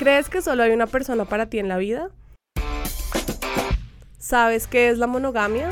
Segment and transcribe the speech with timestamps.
[0.00, 2.08] ¿Crees que solo hay una persona para ti en la vida?
[4.18, 5.68] ¿Sabes qué es la monogamia?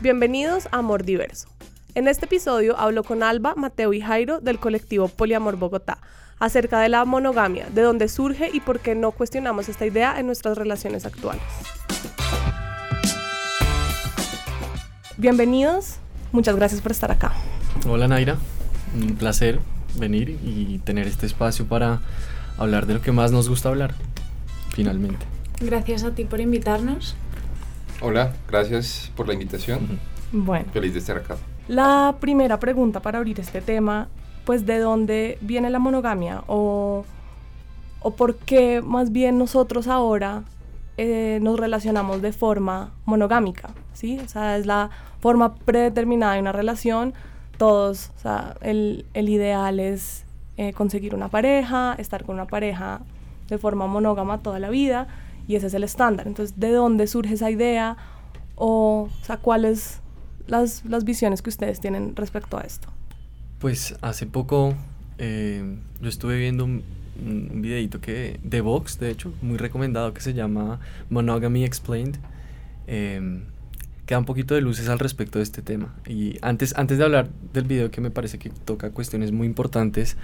[0.00, 1.48] Bienvenidos a Amor Diverso.
[1.94, 6.02] En este episodio hablo con Alba, Mateo y Jairo del colectivo Poliamor Bogotá
[6.38, 10.26] acerca de la monogamia, de dónde surge y por qué no cuestionamos esta idea en
[10.26, 11.40] nuestras relaciones actuales.
[15.16, 15.96] Bienvenidos,
[16.30, 17.32] muchas gracias por estar acá.
[17.88, 18.36] Hola Naira,
[18.94, 19.60] un placer
[19.94, 22.02] venir y tener este espacio para
[22.58, 23.94] hablar de lo que más nos gusta hablar,
[24.70, 25.26] finalmente.
[25.60, 27.16] Gracias a ti por invitarnos.
[28.00, 29.98] Hola, gracias por la invitación.
[30.32, 30.66] Bueno.
[30.72, 31.36] Feliz de estar acá.
[31.68, 34.08] La primera pregunta para abrir este tema,
[34.44, 37.04] pues de dónde viene la monogamia o,
[38.00, 40.44] o por qué más bien nosotros ahora
[40.98, 44.20] eh, nos relacionamos de forma monogámica, ¿sí?
[44.24, 47.14] O sea, es la forma predeterminada de una relación.
[47.56, 50.25] Todos, o sea, el, el ideal es
[50.56, 53.00] eh, conseguir una pareja, estar con una pareja
[53.48, 55.06] de forma monógama toda la vida
[55.46, 56.26] y ese es el estándar.
[56.26, 57.96] Entonces, ¿de dónde surge esa idea?
[58.56, 60.00] O, o sea, ¿cuáles
[60.46, 62.88] las, las visiones que ustedes tienen respecto a esto?
[63.58, 64.74] Pues hace poco
[65.18, 66.82] eh, yo estuve viendo un,
[67.24, 72.18] un videito que, de Vox, de hecho, muy recomendado, que se llama Monogamy Explained.
[72.86, 73.42] Eh,
[74.06, 75.94] que da un poquito de luces al respecto de este tema.
[76.06, 80.16] Y antes, antes de hablar del video que me parece que toca cuestiones muy importantes,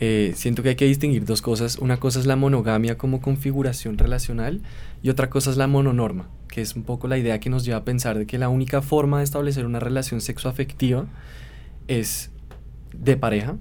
[0.00, 1.78] eh, siento que hay que distinguir dos cosas.
[1.78, 4.60] Una cosa es la monogamia como configuración relacional
[5.02, 7.78] y otra cosa es la mononorma, que es un poco la idea que nos lleva
[7.78, 11.06] a pensar de que la única forma de establecer una relación sexoafectiva
[11.88, 12.30] es
[12.92, 13.56] de pareja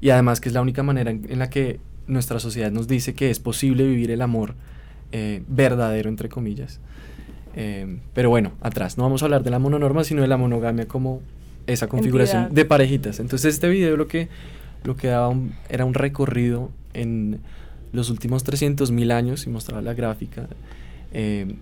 [0.00, 3.14] y además que es la única manera en, en la que nuestra sociedad nos dice
[3.14, 4.54] que es posible vivir el amor
[5.12, 6.80] eh, verdadero, entre comillas.
[7.56, 10.86] Eh, pero bueno, atrás, no vamos a hablar de la mononorma, sino de la monogamia
[10.86, 11.20] como
[11.66, 12.54] esa configuración Entidad.
[12.56, 13.20] de parejitas.
[13.20, 14.28] Entonces este video lo que,
[14.82, 17.40] lo que daba un- era un recorrido en
[17.92, 20.48] los últimos 300.000 años y mostraba la gráfica.
[21.12, 21.54] eh,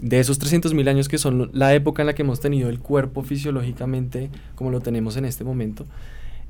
[0.00, 3.22] de esos 300.000 años que son la época en la que hemos tenido el cuerpo
[3.22, 5.86] fisiológicamente como lo tenemos en este momento,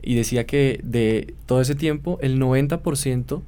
[0.02, 3.42] y decía que de todo ese tiempo el 90%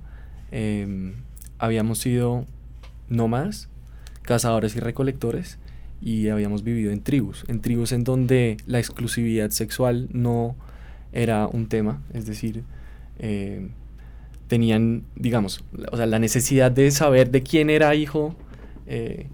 [0.53, 1.13] eh,
[1.59, 2.47] habíamos sido
[3.09, 3.69] nómadas,
[4.27, 5.59] cazadores y recolectores
[6.03, 10.55] y habíamos vivido en tribus, en tribus en donde la exclusividad sexual no
[11.13, 12.63] era un tema, es decir,
[13.19, 13.69] eh,
[14.49, 18.37] tenían, digamos, o sea, la necesidad de saber de quién era hijo,
[18.87, 19.29] eh,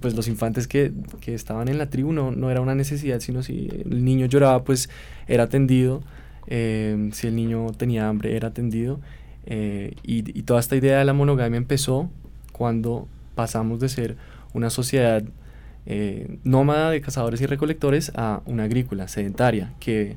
[0.00, 3.42] pues los infantes que, que estaban en la tribu no, no era una necesidad, sino
[3.42, 4.90] si el niño lloraba, pues
[5.26, 6.02] era atendido,
[6.46, 9.00] eh, si el niño tenía hambre, era atendido,
[9.46, 12.10] eh, y, y toda esta idea de la monogamia empezó
[12.52, 14.16] cuando pasamos de ser
[14.54, 15.22] una sociedad
[15.84, 20.16] eh, nómada de cazadores y recolectores a una agrícola sedentaria que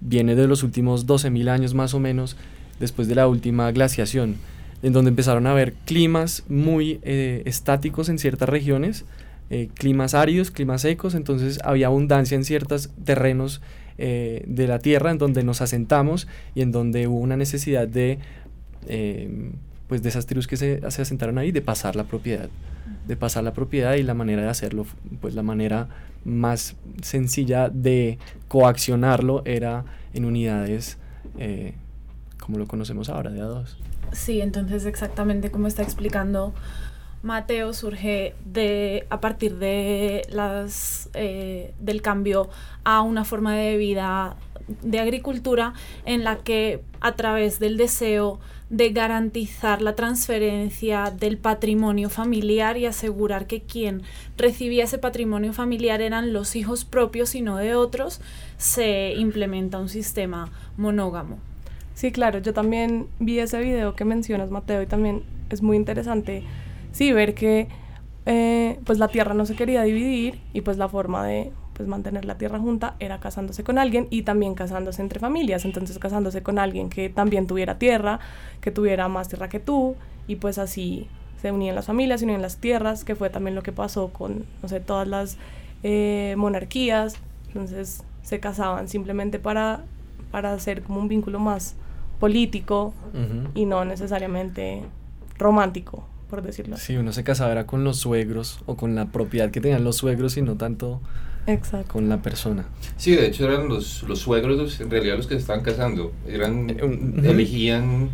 [0.00, 2.36] viene de los últimos 12.000 años más o menos
[2.80, 4.36] después de la última glaciación,
[4.82, 9.04] en donde empezaron a haber climas muy eh, estáticos en ciertas regiones,
[9.50, 13.60] eh, climas áridos, climas secos, entonces había abundancia en ciertos terrenos
[13.96, 18.18] de la tierra en donde nos asentamos y en donde hubo una necesidad de,
[19.94, 22.48] pues de esas tribus que se, se asentaron ahí, de pasar la propiedad,
[23.06, 24.86] de pasar la propiedad y la manera de hacerlo,
[25.20, 25.86] pues la manera
[26.24, 28.18] más sencilla de
[28.48, 30.98] coaccionarlo era en unidades
[31.38, 31.74] eh,
[32.40, 33.78] como lo conocemos ahora, de a dos.
[34.10, 36.52] Sí, entonces exactamente como está explicando
[37.22, 42.50] Mateo, surge de, a partir de las, eh, del cambio
[42.82, 44.34] a una forma de vida
[44.82, 45.72] de agricultura
[46.04, 48.40] en la que a través del deseo
[48.70, 54.02] de garantizar la transferencia del patrimonio familiar y asegurar que quien
[54.36, 58.20] recibía ese patrimonio familiar eran los hijos propios y no de otros,
[58.56, 61.38] se implementa un sistema monógamo.
[61.94, 66.42] Sí, claro, yo también vi ese video que mencionas, Mateo, y también es muy interesante,
[66.90, 67.68] sí, ver que
[68.26, 72.24] eh, pues la tierra no se quería dividir y pues la forma de pues mantener
[72.24, 76.58] la tierra junta era casándose con alguien y también casándose entre familias, entonces casándose con
[76.58, 78.20] alguien que también tuviera tierra,
[78.60, 81.08] que tuviera más tierra que tú y pues así
[81.42, 84.46] se unían las familias, se unían las tierras, que fue también lo que pasó con,
[84.62, 85.36] no sé, todas las
[85.82, 87.16] eh, monarquías,
[87.48, 89.82] entonces se casaban simplemente para,
[90.30, 91.76] para hacer como un vínculo más
[92.18, 92.94] político
[93.54, 94.82] y no necesariamente
[95.38, 96.04] romántico,
[96.34, 96.86] por decirlo así.
[96.92, 99.96] Sí, uno se casaba era con los suegros o con la propiedad que tenían los
[99.96, 101.00] suegros y no tanto
[101.46, 101.92] Exacto.
[101.92, 102.64] con la persona.
[102.96, 106.12] Sí, de hecho eran los, los suegros los- en realidad los que se estaban casando.
[106.26, 108.10] Eran, Eh, un- elegían,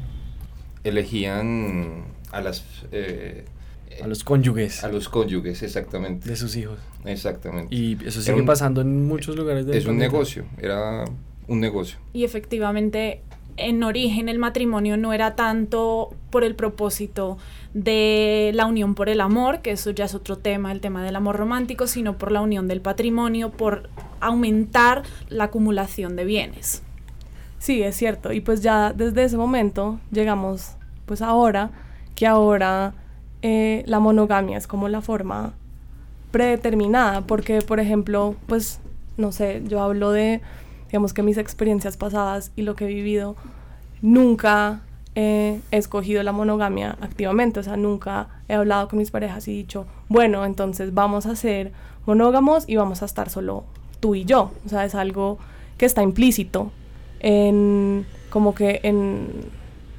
[0.85, 2.65] elegían a las...
[2.93, 3.45] eh,
[4.03, 6.29] A los cónyuges a los cónyuges, exactamente.
[6.29, 6.79] de sus hijos.
[7.05, 7.75] Exactamente.
[7.75, 11.05] Y eso sigue un- pasando en muchos lugares del es un negocio, era
[11.49, 11.99] un negocio.
[12.13, 13.23] Y efectivamente
[13.57, 17.39] en origen el matrimonio no era tanto por el propósito
[17.75, 21.17] de la unión por el amor, que eso ya es otro tema, el tema del
[21.17, 26.83] amor romántico, sino por la unión del patrimonio, por aumentar la acumulación de bienes.
[27.59, 28.33] Sí, es cierto.
[28.33, 30.77] Y pues ya desde ese momento llegamos
[31.07, 31.71] pues ahora,
[32.15, 32.95] que ahora
[33.43, 35.55] eh, la monogamia es como la forma
[36.31, 38.81] predeterminada, porque por ejemplo, pues
[39.17, 40.41] no sé, yo hablo de,
[40.91, 43.37] digamos que mis experiencias pasadas y lo que he vivido,
[44.03, 44.81] nunca
[45.15, 49.87] he escogido la monogamia activamente, o sea, nunca he hablado con mis parejas y dicho,
[50.09, 51.73] bueno, entonces vamos a ser
[52.07, 53.65] monógamos y vamos a estar solo
[54.01, 55.39] tú y yo, o sea, es algo
[55.79, 56.73] que está implícito
[57.21, 59.29] en, como que en,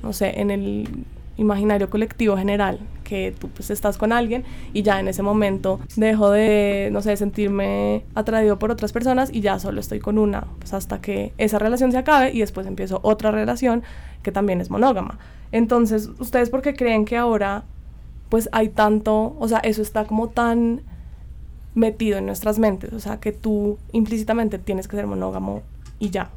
[0.03, 0.89] no sé, en el
[1.37, 6.31] imaginario colectivo general, que tú pues estás con alguien y ya en ese momento dejo
[6.31, 10.73] de, no sé, sentirme atraído por otras personas y ya solo estoy con una, pues
[10.73, 13.83] hasta que esa relación se acabe y después empiezo otra relación
[14.23, 15.19] que también es monógama.
[15.51, 17.63] Entonces, ¿ustedes por qué creen que ahora
[18.29, 20.81] pues hay tanto, o sea, eso está como tan
[21.75, 25.63] metido en nuestras mentes, o sea, que tú implícitamente tienes que ser monógamo
[25.99, 26.29] y ya?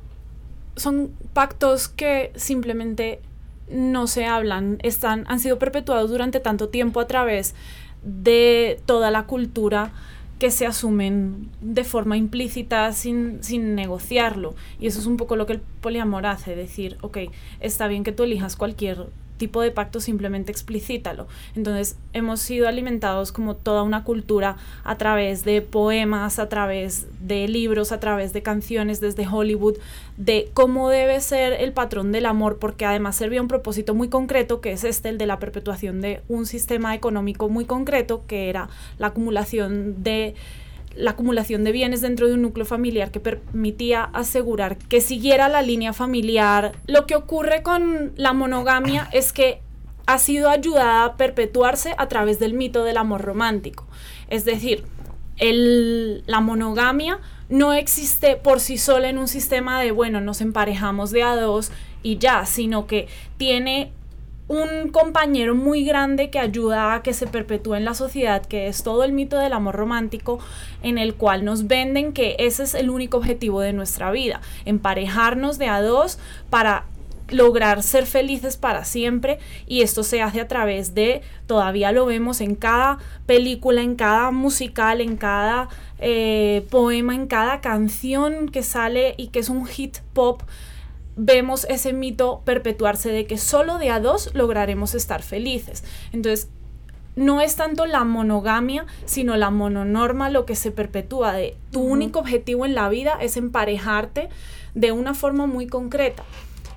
[0.75, 3.20] Son pactos que simplemente
[3.69, 7.55] no se hablan, están, han sido perpetuados durante tanto tiempo a través
[8.02, 9.93] de toda la cultura
[10.38, 14.55] que se asumen de forma implícita sin, sin negociarlo.
[14.78, 17.19] Y eso es un poco lo que el poliamor hace, decir, ok,
[17.61, 19.06] está bien que tú elijas cualquier
[19.37, 21.27] tipo de pacto simplemente explicítalo.
[21.57, 27.49] Entonces hemos sido alimentados como toda una cultura a través de poemas, a través de
[27.49, 29.77] libros, a través de canciones desde Hollywood,
[30.17, 34.61] de cómo debe ser el patrón del amor, porque además servía un propósito muy concreto,
[34.61, 38.69] que es este, el de la perpetuación de un sistema económico muy concreto, que era
[38.99, 40.35] la acumulación de
[40.96, 45.62] la acumulación de bienes dentro de un núcleo familiar que permitía asegurar que siguiera la
[45.62, 46.73] línea familiar.
[46.87, 49.61] Lo que ocurre con la monogamia es que
[50.06, 53.87] ha sido ayudada a perpetuarse a través del mito del amor romántico.
[54.29, 54.85] Es decir,
[55.38, 61.23] la monogamia no existe por sí sola en un sistema de, bueno, nos emparejamos de
[61.23, 63.93] a dos y ya, sino que tiene
[64.55, 68.83] un compañero muy grande que ayuda a que se perpetúe en la sociedad, que es
[68.83, 70.39] todo el mito del amor romántico,
[70.83, 75.59] en el cual nos venden que ese es el único objetivo de nuestra vida, emparejarnos
[75.59, 76.19] de a dos
[76.51, 76.87] para
[77.31, 82.41] lograr ser felices para siempre y esto se hace a través de, todavía lo vemos
[82.41, 85.69] en cada película, en cada musical, en cada
[85.99, 90.43] eh, poema, en cada canción que sale y que es un hit pop
[91.16, 95.84] vemos ese mito perpetuarse de que solo de a dos lograremos estar felices.
[96.12, 96.49] Entonces,
[97.16, 102.19] no es tanto la monogamia, sino la mononorma lo que se perpetúa de tu único
[102.19, 104.28] objetivo en la vida es emparejarte
[104.75, 106.25] de una forma muy concreta.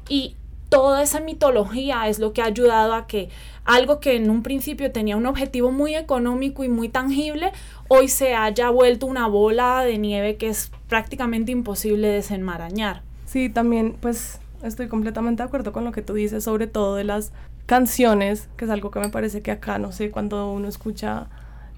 [0.07, 0.35] Y
[0.69, 3.29] toda esa mitología es lo que ha ayudado a que
[3.65, 7.51] algo que en un principio tenía un objetivo muy económico y muy tangible,
[7.87, 13.06] hoy se haya vuelto una bola de nieve que es prácticamente imposible desenmarañar.
[13.27, 17.03] Sí, también pues estoy completamente de acuerdo con lo que tú dices, sobre todo de
[17.03, 17.33] las
[17.65, 21.27] canciones, que es algo que me parece que acá, no sé, cuando uno escucha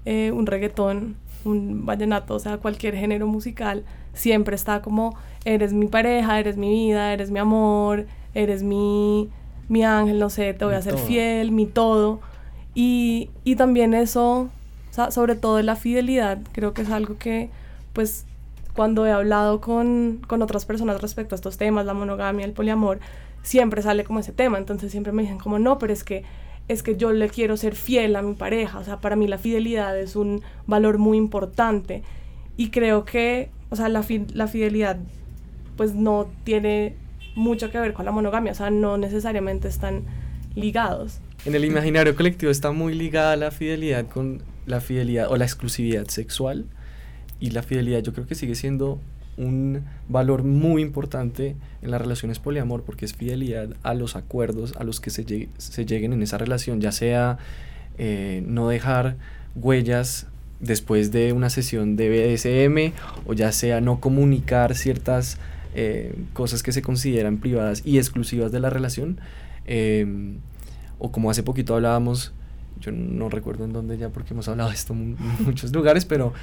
[0.04, 5.86] eh, un reggaetón, un vallenato, o sea, cualquier género musical, siempre está como, eres mi
[5.88, 9.28] pareja, eres mi vida, eres mi amor, eres mi,
[9.68, 12.20] mi ángel, no sé, te voy a ser fiel, mi todo.
[12.76, 17.50] Y, y también eso, o sea, sobre todo la fidelidad, creo que es algo que,
[17.92, 18.24] pues,
[18.74, 23.00] cuando he hablado con, con otras personas respecto a estos temas, la monogamia, el poliamor,
[23.42, 24.58] siempre sale como ese tema.
[24.58, 26.24] Entonces siempre me dicen como, no, pero es que
[26.68, 28.78] es que yo le quiero ser fiel a mi pareja.
[28.78, 32.04] O sea, para mí la fidelidad es un valor muy importante.
[32.56, 34.98] Y creo que, o sea, la, la fidelidad
[35.76, 36.94] pues no tiene
[37.34, 38.52] mucho que ver con la monogamia.
[38.52, 40.04] O sea, no necesariamente están
[40.54, 41.20] ligados.
[41.44, 46.06] En el imaginario colectivo está muy ligada la fidelidad con la fidelidad o la exclusividad
[46.06, 46.66] sexual
[47.40, 49.00] y la fidelidad yo creo que sigue siendo
[49.36, 54.84] un valor muy importante en las relaciones poliamor porque es fidelidad a los acuerdos a
[54.84, 57.38] los que se, lleguen en esa relación, ya sea
[57.98, 59.16] eh, no dejar
[59.54, 60.26] huellas
[60.60, 62.94] después de una sesión de BDSM
[63.26, 65.38] o ya sea no comunicar ciertas
[65.74, 69.18] eh, cosas que se consideran privadas y exclusivas de la relación
[69.66, 70.38] em,
[70.98, 72.32] o como hace poquito hablábamos
[72.80, 76.34] yo no recuerdo en dónde ya porque hemos hablado de esto en muchos lugares pero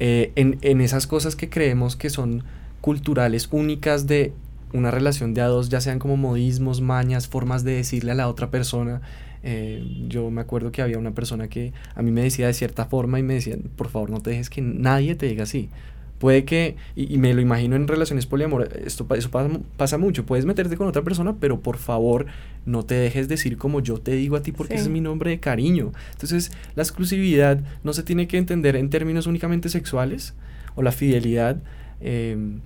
[0.00, 2.44] eh, en, esas cosas que creemos que son
[2.80, 4.32] culturales únicas de
[4.72, 8.28] una relación de a dos, ya sean como modismos, mañas, formas de decirle a la
[8.28, 9.02] otra persona.
[9.42, 12.86] Eh, yo me acuerdo que había una persona que a mí me decía de cierta
[12.86, 15.68] forma y me decía, por favor no te dejes que nadie te diga así,
[16.18, 20.46] Puede que, y, me lo imagino en relaciones poliamorosas, esto eso pasa, pasa, mucho, puedes
[20.46, 22.26] meterte con otra persona, pero por favor
[22.66, 25.30] no te dejes decir como yo te digo a ti porque ese es mi nombre
[25.30, 25.92] de cariño.
[26.12, 30.34] Entonces la exclusividad no se tiene que entender en términos únicamente sexuales
[30.76, 31.58] o la fidelidad,
[32.00, 32.60] em,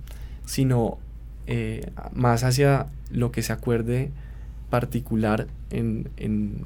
[0.45, 0.99] sino
[1.47, 4.11] eh, más hacia lo que se acuerde
[4.69, 6.65] particular en, en,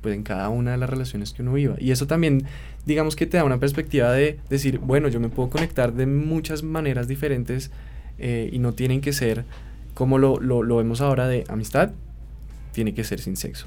[0.00, 1.76] pues en cada una de las relaciones que uno viva.
[1.78, 2.46] Y eso también
[2.86, 6.62] digamos que te da una perspectiva de decir, bueno, yo me puedo conectar de muchas
[6.62, 7.70] maneras diferentes
[8.18, 9.44] eh, y no tienen que ser
[9.94, 11.90] como lo, lo, lo, vemos ahora de amistad,
[12.72, 13.66] tiene que ser sin sexo.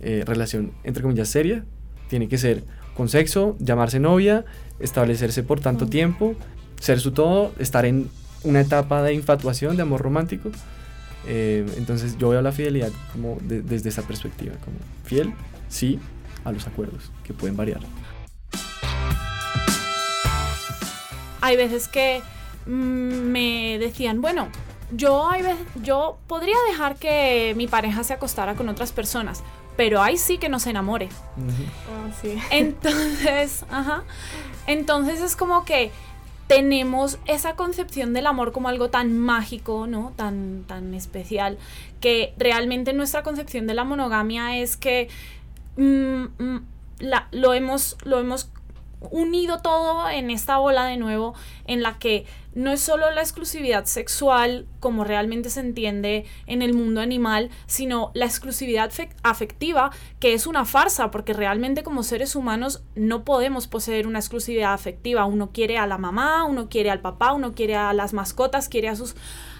[0.00, 1.64] Eh, relación, entre comillas, seria,
[2.08, 2.64] tiene que ser
[2.96, 4.44] con sexo, llamarse novia,
[4.80, 6.34] establecerse por tanto tiempo,
[6.80, 8.08] ser su todo, estar en
[8.42, 10.50] una etapa de infatuación, de amor romántico.
[11.24, 15.32] Eh, entonces yo veo la fidelidad como desde esa perspectiva, como fiel,
[15.68, 15.98] sí,
[16.44, 17.80] a los acuerdos, que pueden variar.
[21.46, 22.22] hay veces que
[22.66, 24.48] mm, me decían, bueno,
[24.90, 29.42] yo, hay veces, yo podría dejar que mi pareja se acostara con otras personas,
[29.76, 31.08] pero ahí sí que no se enamore.
[31.36, 32.10] Ah,
[32.50, 34.02] entonces, ajá.
[34.66, 35.92] Entonces es como que
[36.46, 40.12] tenemos esa concepción del amor como algo tan mágico, ¿no?
[40.16, 41.58] Tan, tan especial,
[42.00, 45.08] que realmente nuestra concepción de la monogamia es que
[45.76, 46.66] mm, mm,
[47.00, 48.50] la, lo, hemos, lo hemos
[49.00, 51.34] unido todo en esta bola de nuevo
[51.66, 52.24] en la que
[52.54, 58.10] no es solo la exclusividad sexual como realmente se entiende en el mundo animal, sino
[58.14, 58.90] la exclusividad
[59.22, 64.72] afectiva, que es una farsa, porque realmente como seres humanos no podemos poseer una exclusividad
[64.72, 65.26] afectiva.
[65.26, 68.88] Uno quiere a la mamá, uno quiere al papá, uno quiere a las mascotas, quiere
[68.88, 69.16] a sus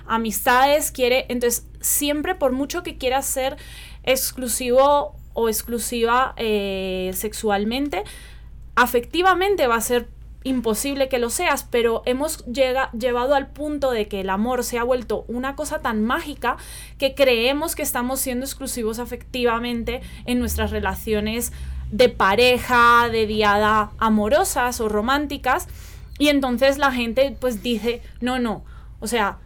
[0.06, 1.26] amistades, quiere...
[1.28, 3.58] Entonces, siempre por mucho que quieras ser
[4.04, 8.04] exclusivo o exclusiva eh, sexualmente,
[8.76, 10.08] afectivamente va a ser
[10.44, 14.78] imposible que lo seas, pero hemos llega, llevado al punto de que el amor se
[14.78, 16.56] ha vuelto una cosa tan mágica
[16.98, 21.52] que creemos que estamos siendo exclusivos afectivamente en nuestras relaciones
[21.90, 25.66] de pareja, de diada amorosas o románticas,
[26.18, 28.64] y entonces la gente pues dice, no, no,
[29.00, 29.38] o sea,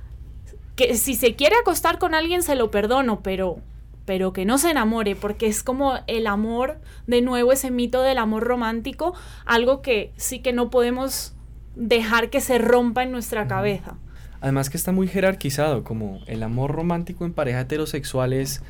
[0.77, 3.59] que si se quiere acostar con alguien se lo perdono, pero
[4.05, 8.19] pero que no se enamore, porque es como el amor, de nuevo ese mito del
[8.19, 9.15] amor romántico,
[9.45, 11.35] algo que sí que no podemos
[11.77, 13.97] dejar que se rompa en nuestra cabeza.
[14.41, 18.63] Además que está muy jerarquizado, como el amor romántico en pareja heterosexual es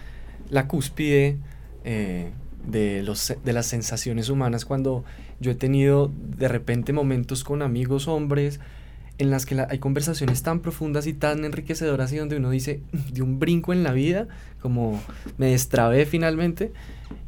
[0.51, 1.39] la cúspide
[1.85, 2.33] eh,
[2.67, 5.05] de, los, de las sensaciones humanas cuando
[5.39, 8.61] yo he tenido de repente momentos con amigos hombres
[9.21, 13.12] en las que hay conversaciones tan profundas y tan enriquecedoras y donde uno dice, mm,
[13.12, 14.29] de un brinco en la vida,
[14.61, 15.00] como
[15.37, 16.73] me destrabé finalmente,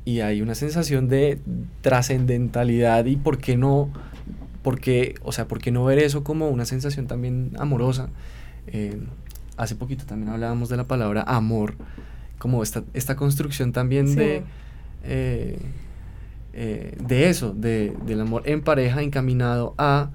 [0.05, 1.39] y hay una sensación de
[1.83, 3.91] trascendentalidad y por qué no,
[4.63, 8.09] porque, o sea, por qué no ver eso como una sensación también amorosa.
[8.69, 8.99] Eh,
[9.59, 11.75] hace poquito también hablábamos de la palabra amor,
[12.39, 14.43] como esta, esta construcción también de...
[15.05, 15.59] Eh,
[16.55, 20.11] eh, de eso, de, del amor en pareja encaminado a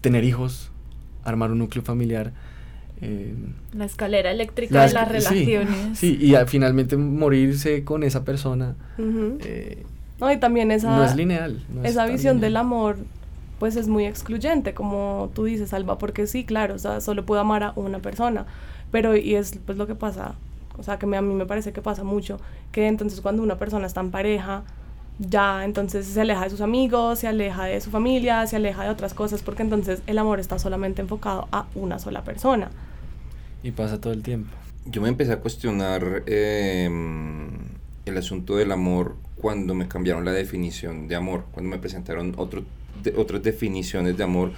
[0.00, 0.72] tener hijos,
[1.26, 2.32] armar un núcleo familiar.
[3.00, 3.34] Eh,
[3.74, 5.98] la escalera eléctrica de las relaciones.
[5.98, 8.74] Sí, y finalmente morirse con esa persona.
[8.98, 9.84] Eh,
[10.18, 10.96] no, y también esa...
[10.96, 11.62] No es lineal.
[11.84, 12.96] esa visión del amor,
[13.58, 17.40] pues es muy excluyente, como tú dices, Alba, porque sí, claro, o sea, solo puedo
[17.40, 18.46] amar a una persona,
[18.90, 20.34] pero y es pues lo que pasa,
[20.78, 22.38] o sea, que a mí me parece que pasa mucho,
[22.72, 24.64] que entonces cuando una persona está en pareja,
[25.18, 28.90] ya entonces se aleja de sus amigos, se aleja de su familia, se aleja de
[28.90, 32.70] otras cosas, porque entonces el amor está solamente enfocado a una sola persona.
[33.62, 34.50] Y pasa todo el tiempo.
[34.84, 37.48] Yo me empecé a cuestionar em,
[38.04, 42.62] el asunto del amor cuando me cambiaron la definición de amor, cuando me presentaron otro,
[43.16, 44.52] otras definiciones de amor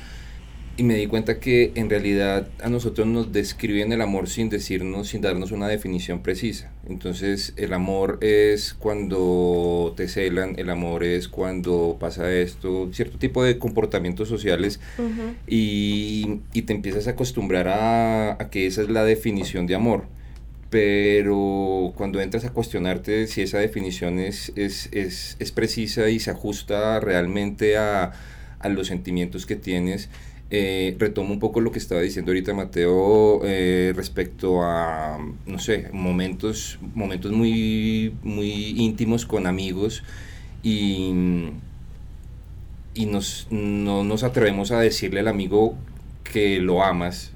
[0.78, 5.08] y me di cuenta que en realidad a nosotros nos describen el amor sin decirnos,
[5.08, 6.70] sin darnos una definición precisa.
[6.88, 13.42] Entonces el amor es cuando te celan, el amor es cuando pasa esto, cierto tipo
[13.42, 14.78] de comportamientos sociales
[15.48, 20.04] y, y, te empiezas a acostumbrar a, a, que esa es la definición de amor.
[20.70, 26.30] Pero cuando entras a cuestionarte si esa definición es, es, es, es precisa y se
[26.30, 28.12] ajusta realmente a,
[28.60, 30.08] a los sentimientos que tienes,
[30.50, 35.88] eh, retomo un poco lo que estaba diciendo ahorita Mateo eh, respecto a, no sé,
[35.92, 40.02] momentos, momentos muy, muy íntimos con amigos
[40.62, 41.50] y,
[42.94, 45.76] y nos, no nos atrevemos a decirle al amigo
[46.24, 47.32] que lo amas.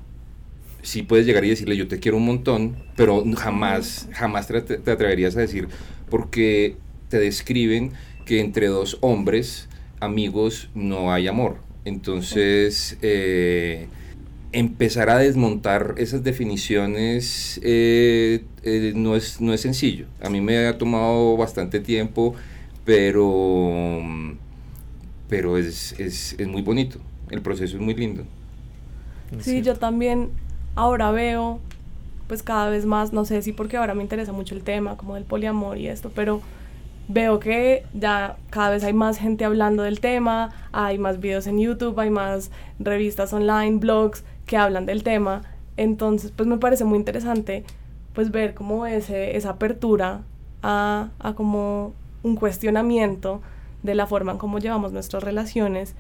[0.80, 4.90] Sí puedes llegar y decirle yo te quiero un montón, pero jamás, jamás te, te
[4.90, 5.68] atreverías a decir
[6.08, 6.76] porque
[7.08, 7.92] te describen
[8.24, 9.68] que entre dos hombres
[10.00, 13.88] amigos no hay amor Entonces, eh,
[14.52, 20.06] empezar a desmontar esas definiciones eh, eh, no, es, no es sencillo.
[20.22, 22.34] A mí me ha tomado bastante tiempo,
[22.84, 24.00] pero,
[25.28, 26.98] pero es, es, es muy bonito.
[27.30, 28.24] El proceso es muy lindo.
[29.40, 30.28] Sí, yo también
[30.74, 31.58] ahora veo,
[32.28, 35.14] pues cada vez más, no sé si porque ahora me interesa mucho el tema, como
[35.14, 36.42] del poliamor y esto, pero
[37.08, 41.58] veo que ya cada vez hay más gente hablando del tema, hay más videos en
[41.58, 45.42] YouTube, hay más revistas online, blogs que hablan del tema.
[45.76, 47.64] Entonces, pues me parece muy interesante
[48.12, 50.20] pues ver como ese, esa apertura
[50.62, 53.40] a, a como un cuestionamiento
[53.82, 55.94] de la forma en cómo llevamos nuestras relaciones.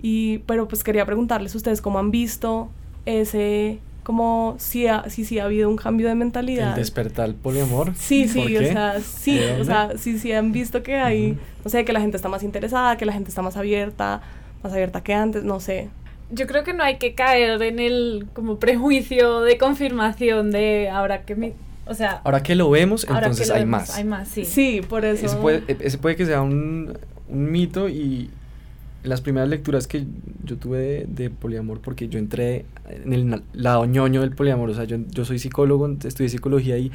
[0.00, 2.68] Y, pero pues quería preguntarles ustedes cómo han visto
[3.06, 6.70] ese, como si ha, si, si ha habido un cambio de mentalidad.
[6.70, 7.92] El despertar el poliamor.
[7.94, 11.38] Sí, sí, ¿Por o sea, sí, ¿De o sea, sí, sí han visto que hay,
[11.64, 14.22] no sé, que la gente está más interesada, que la gente está más abierta,
[14.62, 15.88] más abierta que antes, no sé.
[16.30, 21.22] Yo creo que no hay que caer en el como prejuicio de confirmación de ahora
[21.22, 21.52] que mi,
[21.86, 23.96] o sea, Ahora que lo vemos, entonces lo hay vemos, más.
[23.96, 24.44] Hay más, sí.
[24.44, 25.26] Sí, por eso.
[25.26, 26.96] Ese puede, ese puede que sea un,
[27.28, 28.30] un mito y
[29.02, 30.04] las primeras lecturas que
[30.44, 34.74] yo tuve de, de poliamor, porque yo entré en el lado ñoño del poliamor, o
[34.74, 36.92] sea, yo, yo soy psicólogo, estudié psicología y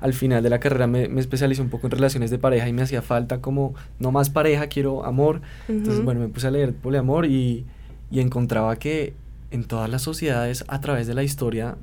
[0.00, 2.72] al final de la carrera me, me especialicé un poco en relaciones de pareja y
[2.72, 5.42] me hacía falta como, no más pareja, quiero amor.
[5.68, 7.66] Entonces, bueno, me puse a leer poliamor y,
[8.10, 9.12] y encontraba que
[9.50, 11.76] en todas las sociedades, a través de la historia,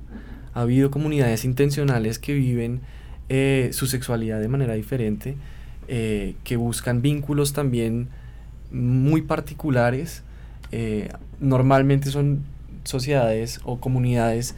[0.54, 2.82] ha habido comunidades intencionales que viven
[3.30, 5.36] eh, su sexualidad de manera diferente,
[5.88, 8.08] eh, que buscan vínculos también
[8.72, 10.24] muy particulares.
[10.72, 11.10] eh,
[11.40, 12.42] normalmente son
[12.84, 14.54] sociedades o comunidades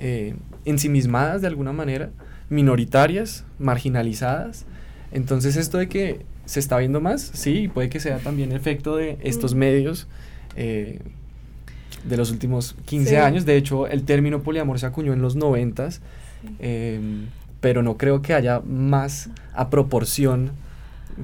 [0.00, 0.34] eh,
[0.64, 2.10] ensimismadas de alguna manera,
[2.50, 4.64] minoritarias, marginalizadas.
[5.12, 9.16] Entonces esto de que se está viendo más, sí, puede que sea también efecto de
[9.22, 9.58] estos Mm.
[9.58, 10.08] medios
[10.56, 10.98] eh,
[12.04, 13.16] de los últimos 15 Sí.
[13.16, 13.44] años.
[13.46, 15.88] De hecho, el término poliamor se acuñó en los 90,
[16.58, 17.26] em,
[17.60, 20.50] pero no creo que haya más a proporción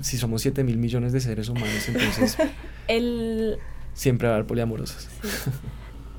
[0.01, 2.37] si somos 7 mil millones de seres humanos, entonces
[2.89, 3.59] El,
[3.93, 5.09] siempre va a haber poliamorosos.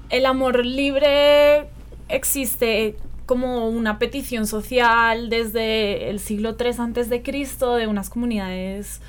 [0.10, 1.68] el amor libre
[2.10, 9.02] existe como una petición social desde el siglo III antes de Cristo de unas comunidades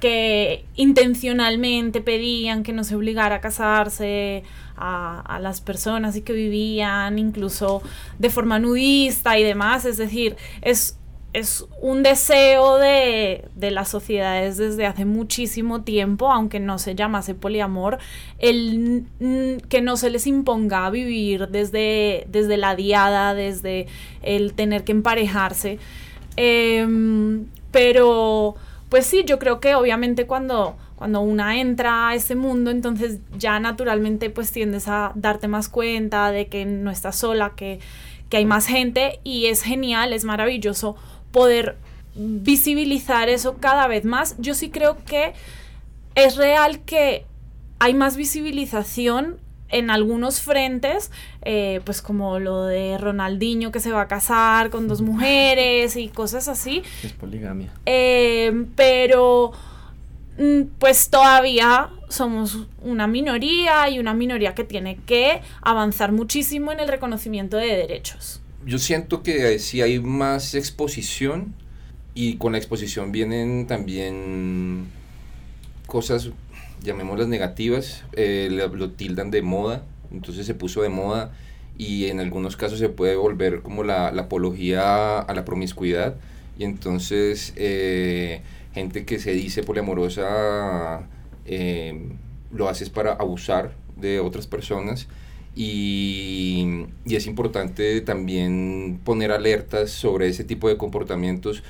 [0.00, 4.44] que intencionalmente pedían que no se obligara a casarse
[4.76, 7.82] a, a las personas y que vivían incluso
[8.18, 9.86] de forma nudista y demás.
[9.86, 10.95] Es decir, es,
[11.36, 17.34] es un deseo de, de las sociedades desde hace muchísimo tiempo, aunque no se llamase
[17.34, 17.98] poliamor,
[18.38, 19.04] el
[19.68, 23.86] que no se les imponga vivir desde, desde la diada, desde
[24.22, 25.78] el tener que emparejarse.
[26.36, 28.54] Em, pero,
[28.88, 33.60] pues sí, yo creo que obviamente cuando, cuando una entra a ese mundo, entonces ya
[33.60, 37.78] naturalmente pues tiendes a darte más cuenta de que no estás sola, que,
[38.30, 40.96] que hay más gente y es genial, es maravilloso
[41.32, 41.76] poder
[42.14, 44.36] visibilizar eso cada vez más.
[44.38, 45.32] Yo sí creo que
[46.14, 47.24] es real que
[47.78, 51.10] hay más visibilización en algunos frentes,
[51.42, 56.08] eh, pues como lo de Ronaldinho que se va a casar con dos mujeres y
[56.08, 57.72] cosas así, Es poligamia.
[57.84, 59.52] eh, pero
[60.38, 66.78] mm, pues todavía somos una minoría y una minoría que tiene que avanzar muchísimo en
[66.78, 68.40] el reconocimiento de derechos.
[68.66, 71.54] Yo siento que si hay más exposición
[72.14, 74.86] y con la exposición vienen también
[75.86, 76.30] cosas,
[76.82, 81.32] llamémoslas negativas, eh, lo, tildan de moda, entonces se puso de moda
[81.78, 86.16] y en algunos casos se puede volver como la, la apología a la promiscuidad.
[86.58, 88.40] Y entonces eh,
[88.74, 91.06] gente que se dice poliamorosa
[91.44, 92.08] eh,
[92.50, 95.06] lo haces para abusar de otras personas
[95.56, 101.62] y, y es importante también poner alertas sobre ese tipo de comportamientos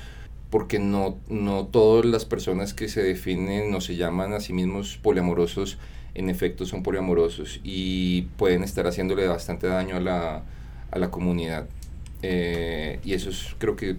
[0.49, 4.97] porque no, no todas las personas que se definen o se llaman a sí mismos
[5.01, 5.77] poliamorosos
[6.15, 10.43] en efecto son poliamorosos y pueden estar haciéndole bastante daño a la,
[10.91, 11.67] a la comunidad.
[12.23, 13.97] Eh, y eso es- creo que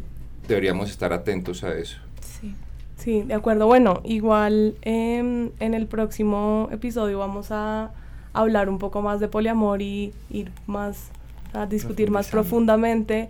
[0.48, 1.98] deberíamos estar atentos a eso.
[2.40, 2.54] Sí.
[2.96, 3.66] Sí, de acuerdo.
[3.66, 7.92] Bueno, igual em, en el próximo episodio vamos a
[8.32, 11.08] hablar un poco más de poliamor y ir más
[11.52, 13.28] a discutir más profundamente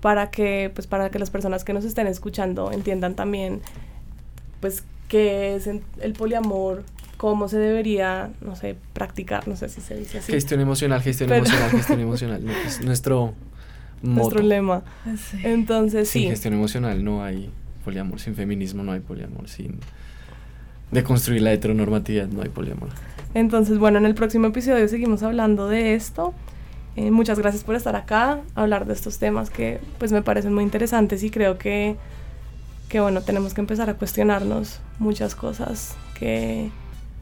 [0.00, 3.62] para que pues para que las personas que nos estén escuchando entiendan también
[4.60, 6.84] pues qué es el poliamor,
[7.16, 10.32] cómo se debería, no sé, practicar, no sé si se dice así.
[10.32, 12.44] Gestión emocional, gestión Pero- emocional, gestión emocional.
[12.44, 13.34] no, es nuestro
[14.02, 14.82] Nuestro lema.
[15.42, 16.28] Entonces, Sin sí.
[16.28, 17.50] gestión emocional no hay
[17.84, 19.78] poliamor, sin feminismo no hay poliamor, sin
[20.90, 22.88] de construir la heteronormatividad, no hay poliamor.
[23.34, 26.34] Entonces, bueno, en el próximo episodio seguimos hablando de esto.
[26.96, 30.62] Eh, muchas gracias por estar acá, hablar de estos temas que pues me parecen muy
[30.62, 31.96] interesantes y creo que,
[32.88, 36.70] que bueno, tenemos que empezar a cuestionarnos muchas cosas que,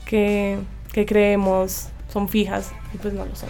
[0.05, 0.59] que,
[0.93, 3.49] que creemos son fijas y pues no lo son.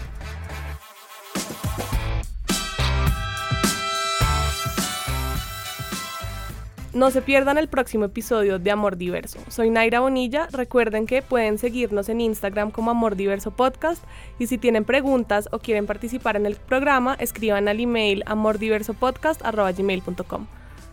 [6.95, 9.39] No se pierdan el próximo episodio de Amor Diverso.
[9.49, 10.49] Soy Naira Bonilla.
[10.53, 14.05] Recuerden que pueden seguirnos en Instagram como Amor Diverso Podcast.
[14.39, 20.47] Y si tienen preguntas o quieren participar en el programa, escriban al email amordiversopodcast.gmail.com.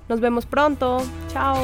[0.07, 1.03] Nos vemos pronto.
[1.27, 1.57] Chao.